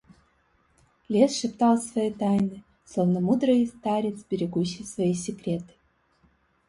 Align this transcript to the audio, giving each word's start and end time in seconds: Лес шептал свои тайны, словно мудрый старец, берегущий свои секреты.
Лес 1.11 1.31
шептал 1.39 1.75
свои 1.77 2.09
тайны, 2.21 2.63
словно 2.91 3.19
мудрый 3.27 3.67
старец, 3.67 4.25
берегущий 4.31 4.83
свои 4.83 5.13
секреты. 5.13 5.73